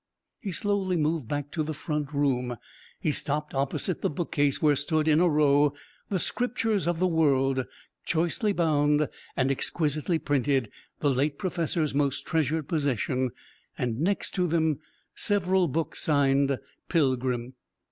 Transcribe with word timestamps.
He 0.39 0.51
slowly 0.51 0.97
moved 0.97 1.27
back 1.27 1.51
to 1.51 1.61
the 1.61 1.75
front 1.75 2.11
room. 2.11 2.57
He 2.99 3.11
stopped 3.11 3.53
opposite 3.53 4.01
the 4.01 4.09
bookcase 4.09 4.59
where 4.59 4.75
stood 4.75 5.07
in 5.07 5.19
a 5.19 5.29
row 5.29 5.75
the 6.09 6.17
"Scriptures 6.17 6.87
of 6.87 6.97
the 6.97 7.05
World," 7.05 7.67
choicely 8.03 8.51
bound 8.51 9.07
and 9.37 9.51
exquisitely 9.51 10.17
printed, 10.17 10.71
the 11.01 11.11
late 11.11 11.37
professor's 11.37 11.93
most 11.93 12.25
treasured 12.25 12.67
possession, 12.67 13.29
and 13.77 13.99
next 14.01 14.31
to 14.31 14.47
them 14.47 14.79
several 15.13 15.67
books 15.67 16.01
signed 16.01 16.57
"Pilgrim." 16.89 17.53